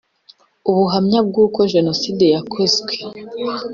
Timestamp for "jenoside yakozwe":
1.73-2.91